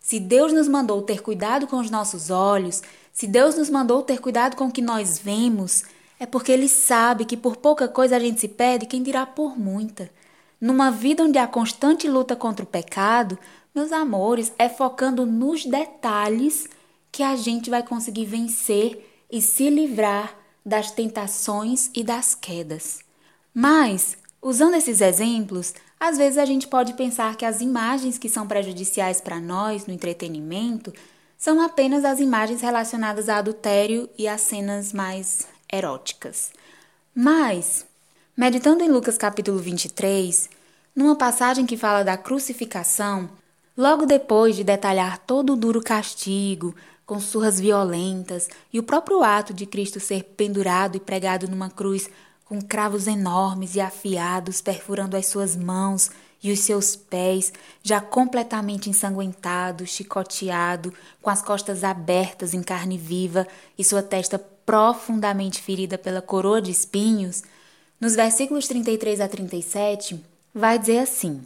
[0.00, 4.20] Se Deus nos mandou ter cuidado com os nossos olhos, se Deus nos mandou ter
[4.20, 5.84] cuidado com o que nós vemos,
[6.18, 9.58] é porque ele sabe que por pouca coisa a gente se perde, quem dirá por
[9.58, 10.10] muita.
[10.58, 13.38] Numa vida onde há constante luta contra o pecado,
[13.74, 16.66] meus amores, é focando nos detalhes
[17.12, 23.00] que a gente vai conseguir vencer e se livrar das tentações e das quedas.
[23.54, 28.46] Mas, usando esses exemplos, às vezes a gente pode pensar que as imagens que são
[28.46, 30.92] prejudiciais para nós no entretenimento
[31.36, 36.50] são apenas as imagens relacionadas a adultério e as cenas mais eróticas.
[37.14, 37.86] Mas,
[38.36, 40.50] meditando em Lucas capítulo 23,
[40.94, 43.30] numa passagem que fala da crucificação,
[43.76, 46.74] logo depois de detalhar todo o duro castigo,
[47.08, 52.10] com surras violentas e o próprio ato de Cristo ser pendurado e pregado numa cruz
[52.44, 56.10] com cravos enormes e afiados perfurando as suas mãos
[56.42, 57.50] e os seus pés,
[57.82, 60.92] já completamente ensanguentado, chicoteado,
[61.22, 66.70] com as costas abertas em carne viva e sua testa profundamente ferida pela coroa de
[66.70, 67.42] espinhos,
[67.98, 70.22] nos versículos 33 a 37,
[70.54, 71.40] vai dizer assim: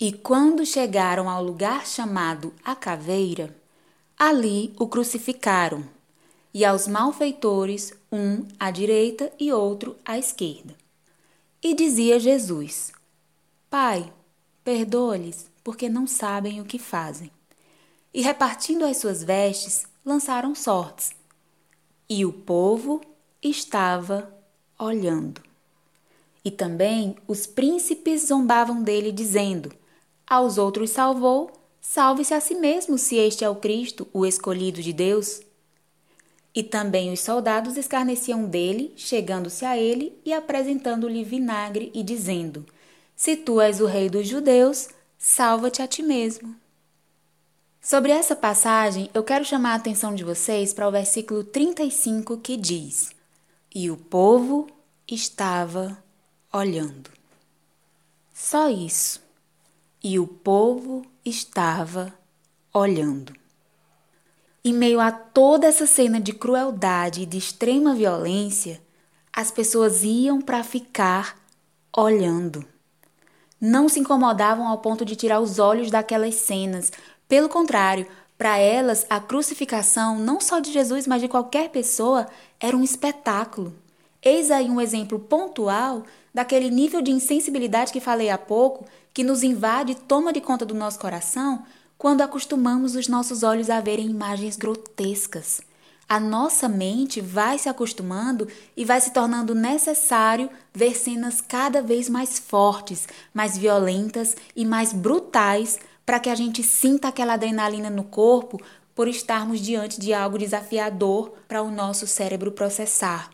[0.00, 3.54] E quando chegaram ao lugar chamado a caveira,
[4.28, 5.84] ali o crucificaram,
[6.52, 10.74] e aos malfeitores, um à direita e outro à esquerda.
[11.62, 12.90] E dizia Jesus:
[13.68, 14.10] Pai,
[14.62, 17.30] perdoa-lhes, porque não sabem o que fazem.
[18.14, 21.10] E repartindo as suas vestes, lançaram sortes.
[22.08, 23.02] E o povo
[23.42, 24.32] estava
[24.78, 25.42] olhando.
[26.42, 29.70] E também os príncipes zombavam dele, dizendo:
[30.26, 34.92] Aos outros salvou, salve-se a si mesmo, se este é o Cristo, o escolhido de
[34.92, 35.42] Deus.
[36.54, 42.64] E também os soldados escarneciam dele, chegando-se a ele e apresentando-lhe vinagre e dizendo:
[43.14, 46.56] Se tu és o rei dos judeus, salva-te a ti mesmo.
[47.82, 52.56] Sobre essa passagem, eu quero chamar a atenção de vocês para o versículo 35 que
[52.56, 53.10] diz:
[53.74, 54.68] E o povo
[55.06, 56.02] estava
[56.52, 57.10] olhando.
[58.32, 59.22] Só isso.
[60.02, 62.12] E o povo estava
[62.72, 63.34] olhando.
[64.64, 68.80] Em meio a toda essa cena de crueldade e de extrema violência,
[69.32, 71.38] as pessoas iam para ficar
[71.96, 72.64] olhando.
[73.60, 76.92] Não se incomodavam ao ponto de tirar os olhos daquelas cenas,
[77.28, 78.06] pelo contrário,
[78.36, 82.26] para elas, a crucificação, não só de Jesus, mas de qualquer pessoa,
[82.58, 83.74] era um espetáculo.
[84.22, 89.44] Eis aí um exemplo pontual daquele nível de insensibilidade que falei há pouco, que nos
[89.44, 91.64] invade e toma de conta do nosso coração
[91.96, 95.60] quando acostumamos os nossos olhos a verem imagens grotescas.
[96.08, 102.10] A nossa mente vai se acostumando e vai se tornando necessário ver cenas cada vez
[102.10, 108.04] mais fortes, mais violentas e mais brutais para que a gente sinta aquela adrenalina no
[108.04, 108.60] corpo
[108.94, 113.33] por estarmos diante de algo desafiador para o nosso cérebro processar.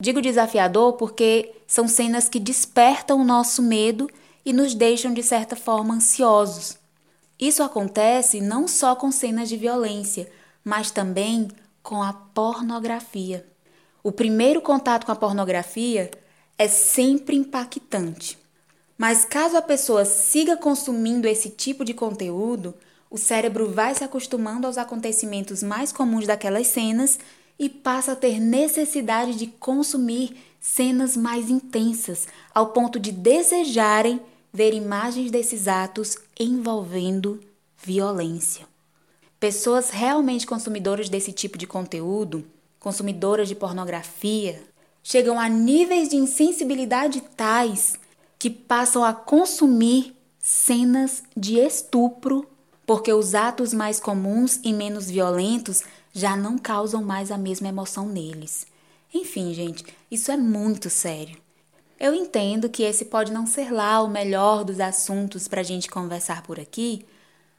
[0.00, 4.08] Digo desafiador porque são cenas que despertam o nosso medo
[4.44, 6.78] e nos deixam de certa forma ansiosos.
[7.36, 10.30] Isso acontece não só com cenas de violência,
[10.64, 11.48] mas também
[11.82, 13.44] com a pornografia.
[14.00, 16.12] O primeiro contato com a pornografia
[16.56, 18.38] é sempre impactante.
[18.96, 22.72] Mas caso a pessoa siga consumindo esse tipo de conteúdo,
[23.10, 27.18] o cérebro vai se acostumando aos acontecimentos mais comuns daquelas cenas
[27.58, 34.20] e passa a ter necessidade de consumir cenas mais intensas, ao ponto de desejarem
[34.52, 37.40] ver imagens desses atos envolvendo
[37.76, 38.66] violência.
[39.40, 42.44] Pessoas realmente consumidoras desse tipo de conteúdo,
[42.80, 44.62] consumidoras de pornografia,
[45.02, 47.94] chegam a níveis de insensibilidade tais
[48.38, 52.48] que passam a consumir cenas de estupro,
[52.86, 58.08] porque os atos mais comuns e menos violentos já não causam mais a mesma emoção
[58.08, 58.66] neles.
[59.12, 61.36] Enfim, gente, isso é muito sério.
[61.98, 65.90] Eu entendo que esse pode não ser lá o melhor dos assuntos para a gente
[65.90, 67.04] conversar por aqui,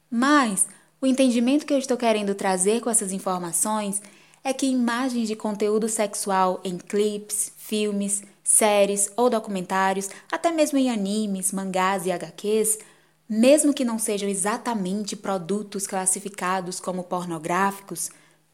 [0.10, 0.68] mas
[1.02, 4.02] o entendimento que eu estou querendo trazer com essas informações
[4.44, 10.90] é que imagens de conteúdo sexual em clipes, filmes, séries ou documentários, até mesmo em
[10.90, 12.80] animes, mangás e HQs,
[13.28, 18.10] mesmo que não sejam exatamente produtos classificados como pornográficos,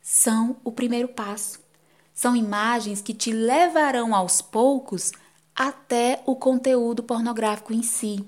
[0.08, 1.60] são o primeiro passo.
[2.14, 5.12] São imagens que te levarão aos poucos
[5.56, 8.24] até o conteúdo pornográfico em si.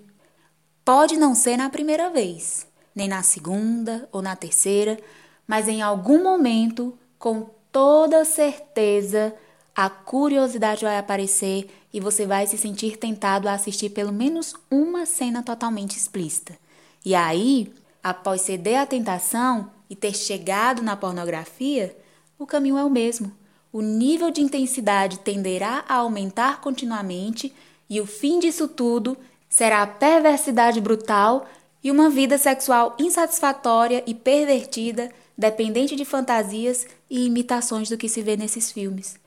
[0.84, 5.00] Pode não ser na primeira vez, nem na segunda ou na terceira,
[5.46, 9.36] mas em algum momento, com toda certeza,
[9.76, 15.06] a curiosidade vai aparecer e você vai se sentir tentado a assistir pelo menos uma
[15.06, 16.58] cena totalmente explícita.
[17.06, 17.72] E aí,
[18.04, 21.96] após ceder à tentação e ter chegado na pornografia,
[22.38, 23.32] o caminho é o mesmo.
[23.72, 27.54] O nível de intensidade tenderá a aumentar continuamente
[27.90, 29.18] e o fim disso tudo
[29.50, 31.48] será a perversidade brutal
[31.84, 38.22] e uma vida sexual insatisfatória e pervertida, dependente de fantasias e imitações do que se
[38.22, 39.20] vê nesses filmes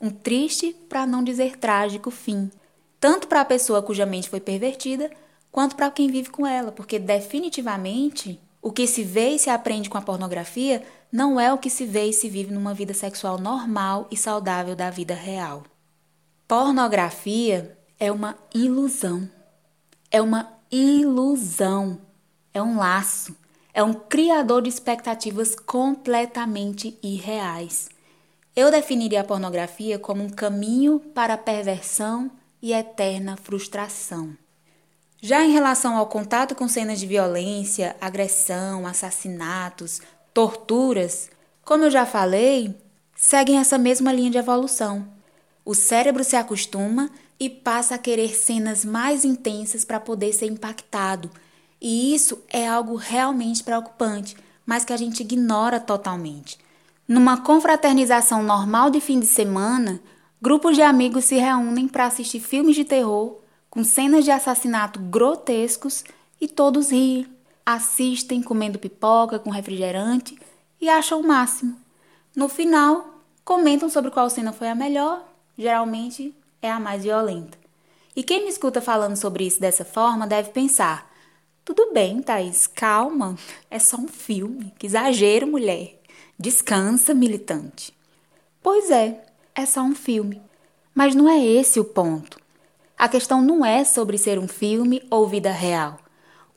[0.00, 2.50] um triste, para não dizer trágico, fim,
[2.98, 5.10] tanto para a pessoa cuja mente foi pervertida,
[5.52, 9.88] quanto para quem vive com ela, porque definitivamente o que se vê e se aprende
[9.88, 13.38] com a pornografia não é o que se vê e se vive numa vida sexual
[13.38, 15.64] normal e saudável da vida real.
[16.46, 19.28] Pornografia é uma ilusão.
[20.10, 22.00] É uma ilusão.
[22.52, 23.34] É um laço.
[23.72, 27.88] É um criador de expectativas completamente irreais.
[28.54, 34.36] Eu definiria a pornografia como um caminho para a perversão e eterna frustração.
[35.22, 40.00] Já em relação ao contato com cenas de violência, agressão, assassinatos,
[40.32, 41.28] torturas,
[41.62, 42.74] como eu já falei,
[43.14, 45.06] seguem essa mesma linha de evolução.
[45.62, 51.30] O cérebro se acostuma e passa a querer cenas mais intensas para poder ser impactado.
[51.78, 56.58] E isso é algo realmente preocupante, mas que a gente ignora totalmente.
[57.06, 60.00] Numa confraternização normal de fim de semana,
[60.40, 63.39] grupos de amigos se reúnem para assistir filmes de terror
[63.70, 66.04] com cenas de assassinato grotescos
[66.40, 67.26] e todos riem,
[67.64, 70.36] assistem comendo pipoca com refrigerante
[70.80, 71.76] e acham o máximo.
[72.34, 75.24] No final, comentam sobre qual cena foi a melhor,
[75.56, 77.56] geralmente é a mais violenta.
[78.16, 81.08] E quem me escuta falando sobre isso dessa forma deve pensar:
[81.64, 83.36] tudo bem, Thaís, calma.
[83.70, 84.74] É só um filme.
[84.76, 86.00] Que exagero, mulher.
[86.36, 87.94] Descansa, militante.
[88.60, 90.42] Pois é, é só um filme.
[90.92, 92.39] Mas não é esse o ponto.
[93.00, 95.98] A questão não é sobre ser um filme ou vida real.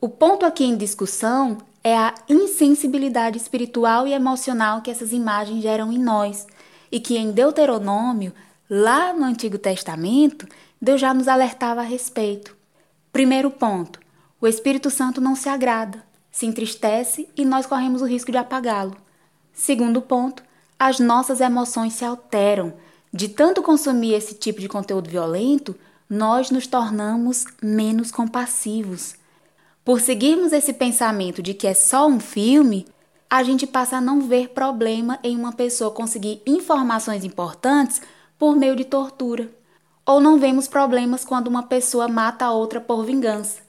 [0.02, 5.90] O ponto aqui em discussão é a insensibilidade espiritual e emocional que essas imagens geram
[5.90, 6.46] em nós
[6.92, 8.34] e que em Deuteronômio,
[8.70, 10.46] lá no Antigo Testamento,
[10.82, 12.54] Deus já nos alertava a respeito.
[13.10, 14.02] Primeiro ponto:
[14.42, 18.98] o Espírito Santo não se agrada, se entristece e nós corremos o risco de apagá-lo.
[19.54, 20.44] Segundo ponto,
[20.78, 22.74] as nossas emoções se alteram.
[23.14, 25.74] De tanto consumir esse tipo de conteúdo violento,
[26.14, 29.16] nós nos tornamos menos compassivos.
[29.84, 32.86] Por seguirmos esse pensamento de que é só um filme,
[33.28, 38.00] a gente passa a não ver problema em uma pessoa conseguir informações importantes
[38.38, 39.50] por meio de tortura.
[40.06, 43.62] Ou não vemos problemas quando uma pessoa mata a outra por vingança.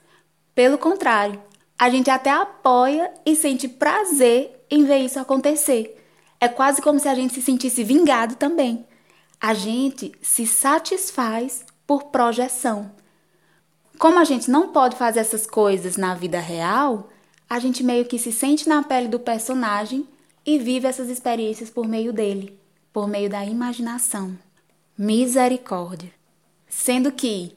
[0.54, 1.42] Pelo contrário,
[1.78, 5.98] a gente até apoia e sente prazer em ver isso acontecer.
[6.38, 8.85] É quase como se a gente se sentisse vingado também.
[9.40, 12.90] A gente se satisfaz por projeção.
[13.99, 17.11] Como a gente não pode fazer essas coisas na vida real,
[17.49, 20.07] a gente meio que se sente na pele do personagem
[20.44, 22.59] e vive essas experiências por meio dele,
[22.92, 24.37] por meio da imaginação.
[24.97, 26.12] Misericórdia.
[26.68, 27.55] Sendo que,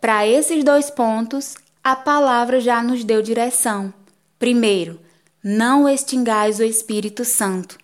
[0.00, 3.92] para esses dois pontos, a palavra já nos deu direção.
[4.38, 5.00] Primeiro,
[5.42, 7.78] não extingais o Espírito Santo.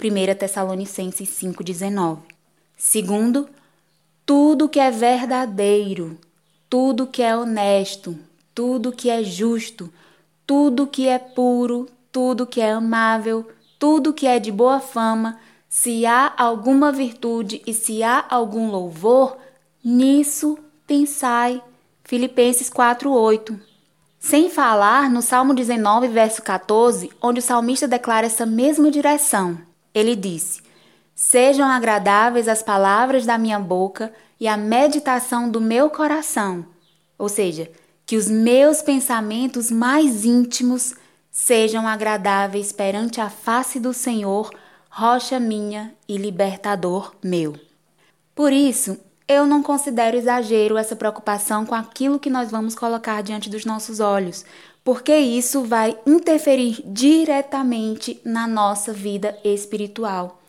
[0.00, 2.18] 1 Tessalonicenses 5,19.
[2.76, 3.48] Segundo,
[4.26, 6.18] tudo que é verdadeiro,
[6.68, 8.18] tudo que é honesto,
[8.52, 9.88] tudo que é justo,
[10.44, 16.04] tudo que é puro, tudo que é amável, tudo que é de boa fama, se
[16.04, 19.36] há alguma virtude e se há algum louvor,
[19.84, 21.62] nisso pensai.
[22.02, 23.56] Filipenses 4:8.
[24.18, 29.56] Sem falar no Salmo 19, verso 14, onde o salmista declara essa mesma direção.
[29.94, 30.65] Ele disse:
[31.18, 36.66] Sejam agradáveis as palavras da minha boca e a meditação do meu coração.
[37.18, 37.70] Ou seja,
[38.04, 40.94] que os meus pensamentos mais íntimos
[41.30, 44.50] sejam agradáveis perante a face do Senhor,
[44.90, 47.58] rocha minha e libertador meu.
[48.34, 53.48] Por isso, eu não considero exagero essa preocupação com aquilo que nós vamos colocar diante
[53.48, 54.44] dos nossos olhos,
[54.84, 60.42] porque isso vai interferir diretamente na nossa vida espiritual.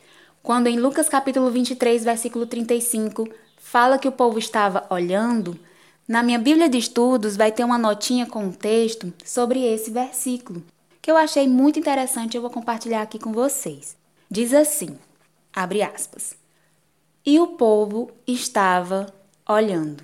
[0.48, 5.60] Quando em Lucas capítulo 23, versículo 35, fala que o povo estava olhando,
[6.08, 10.64] na minha Bíblia de Estudos vai ter uma notinha com um texto sobre esse versículo,
[11.02, 13.98] que eu achei muito interessante e eu vou compartilhar aqui com vocês.
[14.32, 14.98] Diz assim:
[15.54, 16.34] abre aspas
[17.26, 19.14] e o povo estava
[19.50, 20.02] olhando.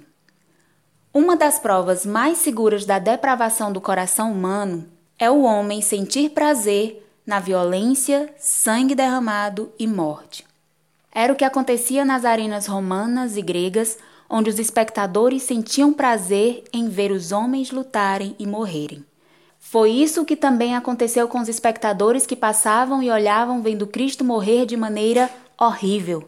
[1.14, 7.03] Uma das provas mais seguras da depravação do coração humano é o homem sentir prazer
[7.26, 10.46] na violência, sangue derramado e morte.
[11.12, 13.98] Era o que acontecia nas arenas romanas e gregas,
[14.30, 19.06] onde os espectadores sentiam prazer em ver os homens lutarem e morrerem.
[19.60, 24.66] Foi isso que também aconteceu com os espectadores que passavam e olhavam vendo Cristo morrer
[24.66, 26.28] de maneira horrível,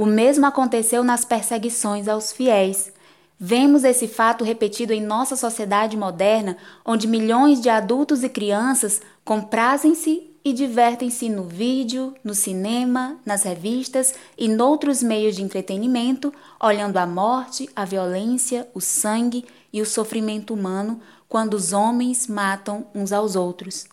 [0.00, 2.90] o mesmo aconteceu nas perseguições aos fiéis.
[3.38, 10.29] Vemos esse fato repetido em nossa sociedade moderna, onde milhões de adultos e crianças comprazem-se
[10.44, 17.06] e divertem-se no vídeo, no cinema, nas revistas e noutros meios de entretenimento, olhando a
[17.06, 23.36] morte, a violência, o sangue e o sofrimento humano quando os homens matam uns aos
[23.36, 23.86] outros.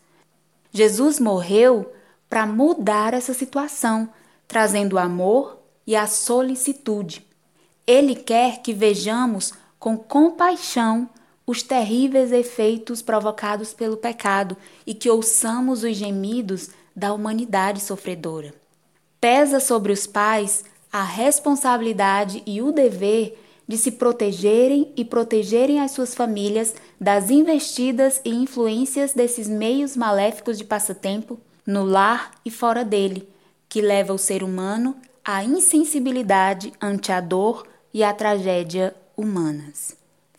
[0.71, 1.91] Jesus morreu
[2.29, 4.09] para mudar essa situação,
[4.47, 5.57] trazendo amor,
[5.87, 7.25] e a solicitude.
[7.87, 11.09] Ele quer que vejamos com compaixão
[11.47, 18.53] os terríveis efeitos provocados pelo pecado e que ouçamos os gemidos da humanidade sofredora.
[19.21, 25.91] Pesa sobre os pais a responsabilidade e o dever de se protegerem e protegerem as
[25.91, 32.83] suas famílias das investidas e influências desses meios maléficos de passatempo no lar e fora
[32.83, 33.27] dele,
[33.67, 39.97] que leva o ser humano a insensibilidade ante a dor e a tragédia humanas.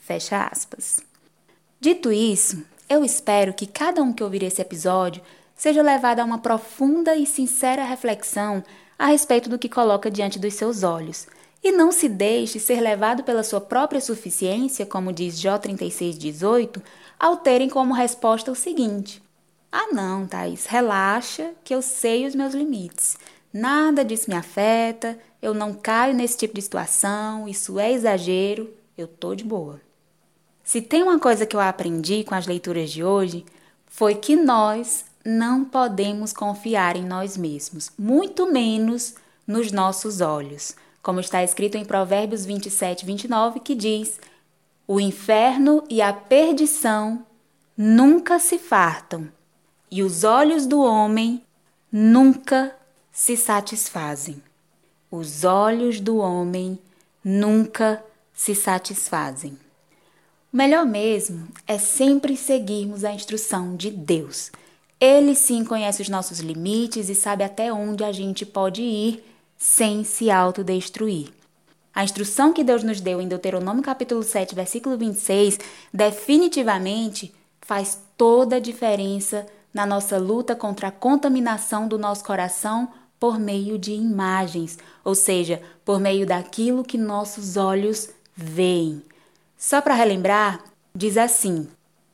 [0.09, 1.01] Fecha aspas.
[1.79, 5.21] Dito isso, eu espero que cada um que ouvir esse episódio
[5.55, 8.65] seja levado a uma profunda e sincera reflexão
[8.99, 11.27] a respeito do que coloca diante dos seus olhos.
[11.63, 16.83] E não se deixe ser levado pela sua própria suficiência, como diz Jó 36,18,
[17.21, 19.23] ao terem como resposta o seguinte:
[19.71, 23.19] Ah, não, Thaís, relaxa, que eu sei os meus limites.
[23.53, 29.07] Nada disso me afeta, eu não caio nesse tipo de situação, isso é exagero, eu
[29.07, 29.87] tô de boa.
[30.69, 33.43] Se tem uma coisa que eu aprendi com as leituras de hoje,
[33.87, 39.15] foi que nós não podemos confiar em nós mesmos, muito menos
[39.47, 40.77] nos nossos olhos.
[41.03, 44.21] Como está escrito em Provérbios 27, 29, que diz:
[44.87, 47.25] O inferno e a perdição
[47.75, 49.27] nunca se fartam,
[49.91, 51.43] e os olhos do homem
[51.91, 52.77] nunca
[53.11, 54.43] se satisfazem.
[55.11, 56.79] Os olhos do homem
[57.25, 58.05] nunca
[58.35, 59.57] se satisfazem.
[60.59, 64.51] Melhor mesmo é sempre seguirmos a instrução de Deus.
[65.01, 69.23] Ele sim conhece os nossos limites e sabe até onde a gente pode ir
[69.57, 71.29] sem se autodestruir.
[71.95, 75.61] A instrução que Deus nos deu em Deuteronômio capítulo 7, versículo 26,
[75.95, 82.89] definitivamente faz toda a diferença na nossa luta contra a contaminação do nosso coração
[83.21, 89.05] por meio de imagens, ou seja, por meio daquilo que nossos olhos veem.
[89.59, 90.63] Só para relembrar,
[90.95, 91.69] diz assim: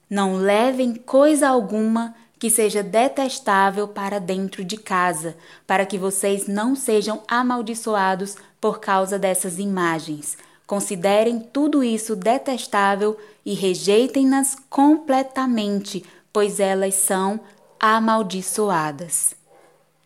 [0.08, 5.36] Não levem coisa alguma que seja detestável para dentro de casa,
[5.66, 10.36] para que vocês não sejam amaldiçoados por causa dessas imagens.
[10.66, 17.40] Considerem tudo isso detestável e rejeitem-nas completamente, pois elas são
[17.78, 19.34] amaldiçoadas.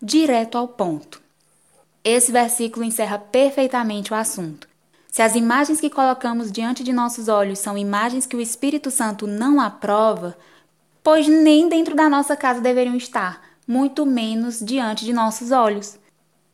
[0.02, 1.22] Direto ao ponto.
[2.04, 4.67] Esse versículo encerra perfeitamente o assunto.
[5.18, 9.26] Se as imagens que colocamos diante de nossos olhos são imagens que o Espírito Santo
[9.26, 10.38] não aprova,
[11.02, 15.98] pois nem dentro da nossa casa deveriam estar, muito menos diante de nossos olhos.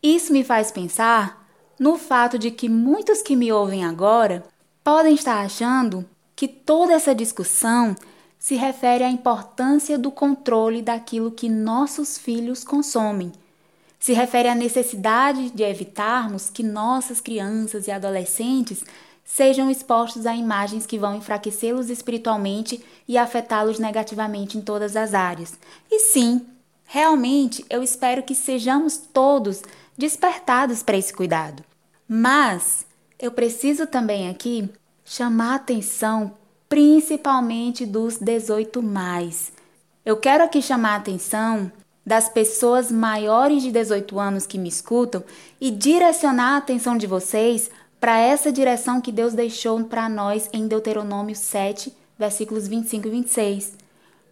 [0.02, 1.46] Isso me faz pensar
[1.78, 4.42] no fato de que muitos que me ouvem agora
[4.82, 7.94] podem estar achando que toda essa discussão
[8.38, 13.30] se refere à importância do controle daquilo que nossos filhos consomem
[14.04, 18.84] se refere à necessidade de evitarmos que nossas crianças e adolescentes
[19.24, 25.58] sejam expostos a imagens que vão enfraquecê-los espiritualmente e afetá-los negativamente em todas as áreas.
[25.90, 26.46] E sim,
[26.84, 29.62] realmente eu espero que sejamos todos
[29.96, 31.64] despertados para esse cuidado.
[32.06, 32.84] Mas
[33.18, 34.68] eu preciso também aqui
[35.02, 36.34] chamar atenção
[36.68, 39.50] principalmente dos 18 mais.
[40.04, 41.72] Eu quero aqui chamar atenção
[42.04, 45.24] das pessoas maiores de 18 anos que me escutam
[45.60, 50.68] e direcionar a atenção de vocês para essa direção que Deus deixou para nós em
[50.68, 53.72] Deuteronômio 7, versículos 25 e 26.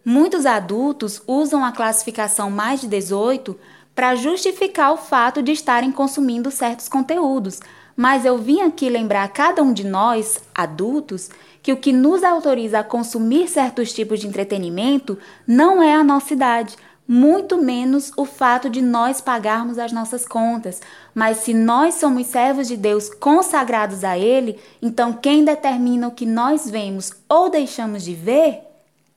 [0.05, 3.57] Muitos adultos usam a classificação mais de 18
[3.95, 7.59] para justificar o fato de estarem consumindo certos conteúdos,
[7.95, 11.29] mas eu vim aqui lembrar a cada um de nós, adultos,
[11.61, 15.17] que o que nos autoriza a consumir certos tipos de entretenimento
[15.47, 16.75] não é a nossa idade,
[17.07, 20.81] muito menos o fato de nós pagarmos as nossas contas.
[21.13, 26.25] Mas se nós somos servos de Deus consagrados a Ele, então quem determina o que
[26.25, 28.61] nós vemos ou deixamos de ver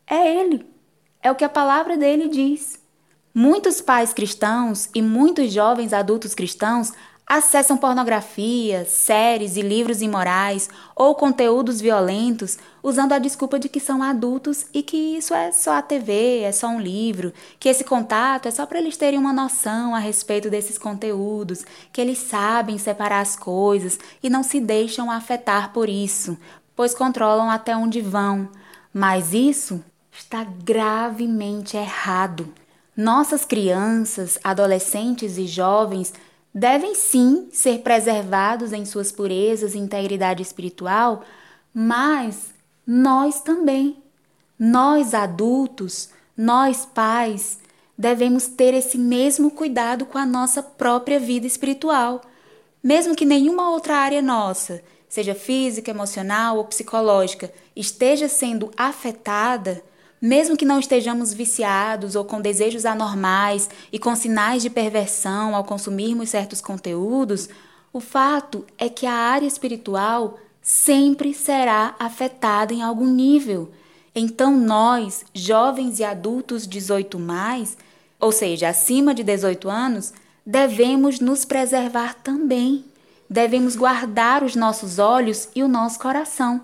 [0.06, 0.66] é Ele.
[1.22, 2.78] É o que a palavra dele diz.
[3.34, 6.92] Muitos pais cristãos e muitos jovens adultos cristãos
[7.26, 14.00] acessam pornografia, séries e livros imorais ou conteúdos violentos usando a desculpa de que são
[14.00, 18.46] adultos e que isso é só a TV, é só um livro, que esse contato
[18.46, 23.20] é só para eles terem uma noção a respeito desses conteúdos, que eles sabem separar
[23.20, 26.38] as coisas e não se deixam afetar por isso,
[26.76, 28.48] pois controlam até onde vão.
[28.94, 32.54] Mas isso está gravemente errado.
[32.96, 36.14] Nossas crianças, adolescentes e jovens
[36.56, 41.22] devem sim ser preservados em suas purezas e integridade espiritual,
[41.74, 42.46] mas
[42.86, 44.02] nós também,
[44.58, 47.58] nós adultos, nós pais,
[47.96, 52.22] devemos ter esse mesmo cuidado com a nossa própria vida espiritual,
[52.82, 59.84] mesmo que nenhuma outra área nossa, seja física, emocional ou psicológica, esteja sendo afetada
[60.26, 65.62] mesmo que não estejamos viciados ou com desejos anormais e com sinais de perversão ao
[65.62, 67.48] consumirmos certos conteúdos,
[67.92, 73.70] o fato é que a área espiritual sempre será afetada em algum nível.
[74.14, 77.78] Então nós, jovens e adultos 18 mais,
[78.18, 80.12] ou seja, acima de 18 anos,
[80.44, 82.84] devemos nos preservar também.
[83.30, 86.62] Devemos guardar os nossos olhos e o nosso coração.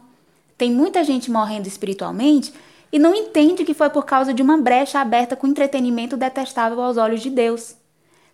[0.59, 2.53] Tem muita gente morrendo espiritualmente
[2.93, 6.99] e não entende que foi por causa de uma brecha aberta com entretenimento detestável aos
[6.99, 7.75] olhos de Deus.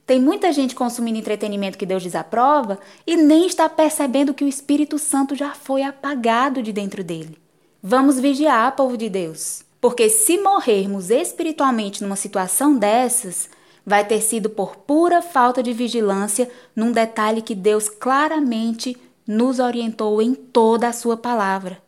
[0.05, 4.99] Tem muita gente consumindo entretenimento que Deus desaprova e nem está percebendo que o Espírito
[4.99, 7.39] Santo já foi apagado de dentro dele.
[7.83, 9.63] Vamos vigiar, povo de Deus.
[9.81, 13.49] Porque se morrermos espiritualmente numa situação dessas,
[13.87, 18.97] vai ter sido por pura falta de vigilância num detalhe que Deus claramente
[19.27, 21.79] nos orientou em toda a sua palavra.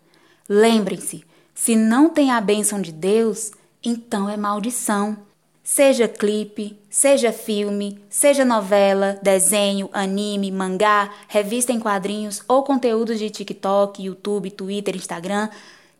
[0.49, 1.25] Lembrem-se,
[1.61, 3.53] se não tem a bênção de Deus,
[3.85, 5.15] então é maldição.
[5.63, 13.29] Seja clipe, seja filme, seja novela, desenho, anime, mangá, revista em quadrinhos ou conteúdos de
[13.29, 15.51] TikTok, YouTube, Twitter, Instagram,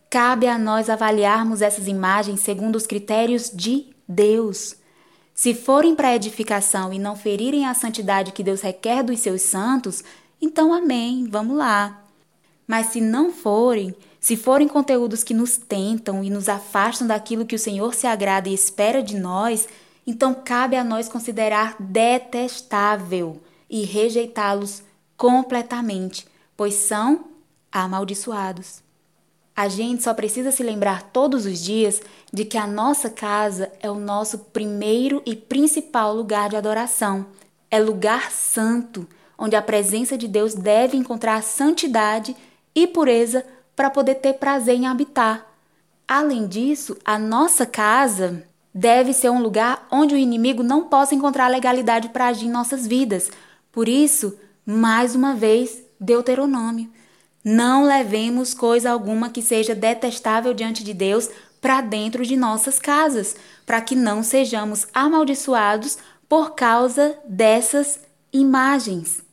[0.09, 4.75] Cabe a nós avaliarmos essas imagens segundo os critérios de Deus.
[5.31, 10.03] Se forem para edificação e não ferirem a santidade que Deus requer dos seus santos,
[10.41, 12.01] então amém, vamos lá.
[12.71, 17.53] Mas se não forem, se forem conteúdos que nos tentam e nos afastam daquilo que
[17.53, 19.67] o Senhor se agrada e espera de nós,
[20.07, 24.83] então cabe a nós considerar detestável e rejeitá-los
[25.17, 27.25] completamente, pois são
[27.69, 28.81] amaldiçoados.
[29.53, 32.01] A gente só precisa se lembrar todos os dias
[32.31, 37.25] de que a nossa casa é o nosso primeiro e principal lugar de adoração.
[37.69, 39.05] É lugar santo,
[39.37, 42.33] onde a presença de Deus deve encontrar santidade
[42.75, 43.45] e pureza
[43.75, 45.47] para poder ter prazer em habitar.
[46.07, 48.43] Além disso, a nossa casa
[48.73, 52.85] deve ser um lugar onde o inimigo não possa encontrar legalidade para agir em nossas
[52.85, 53.29] vidas.
[53.71, 56.89] Por isso, mais uma vez, Deuteronômio.
[57.43, 63.35] Não levemos coisa alguma que seja detestável diante de Deus para dentro de nossas casas,
[63.65, 65.97] para que não sejamos amaldiçoados
[66.27, 67.99] por causa dessas
[68.33, 69.23] imagens.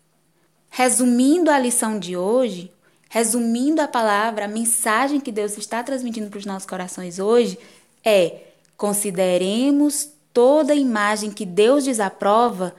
[0.70, 2.72] Resumindo a lição de hoje,
[3.08, 7.58] resumindo a palavra, a mensagem que Deus está transmitindo para os nossos corações hoje
[8.04, 8.42] é:
[8.76, 12.74] consideremos toda imagem que Deus desaprova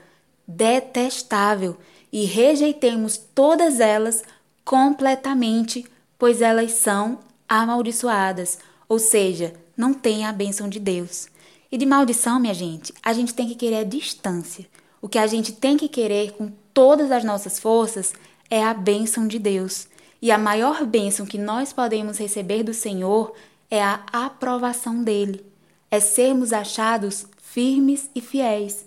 [0.46, 1.76] detestável
[2.12, 4.22] e rejeitemos todas elas
[4.64, 5.84] completamente,
[6.18, 7.18] pois elas são
[7.48, 8.58] amaldiçoadas,
[8.88, 11.28] ou seja, não têm a bênção de Deus.
[11.72, 14.66] E de maldição, minha gente, a gente tem que querer a distância.
[15.00, 18.12] O que a gente tem que querer com todas as nossas forças
[18.50, 19.86] é a bênção de Deus.
[20.22, 23.34] E a maior bênção que nós podemos receber do Senhor
[23.70, 25.44] é a aprovação dele.
[25.90, 28.84] É sermos achados firmes e fiéis.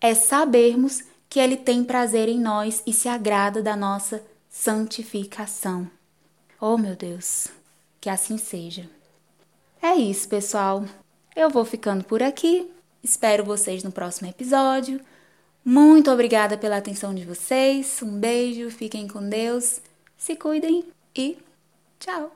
[0.00, 5.90] É sabermos que ele tem prazer em nós e se agrada da nossa santificação.
[6.60, 7.48] Oh, meu Deus,
[8.00, 8.88] que assim seja.
[9.82, 10.84] É isso, pessoal.
[11.34, 12.70] Eu vou ficando por aqui.
[13.02, 15.00] Espero vocês no próximo episódio.
[15.64, 18.00] Muito obrigada pela atenção de vocês.
[18.02, 19.80] Um beijo, fiquem com Deus,
[20.16, 21.38] se cuidem e
[21.98, 22.35] tchau!